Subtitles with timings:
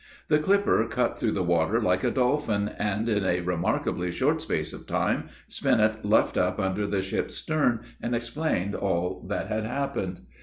[0.29, 4.73] The clipper cut through the water like a dolphin, and, in a remarkably short space
[4.73, 10.21] of time, Spinnet luffed up under the ship's stern, and explained all that had happened.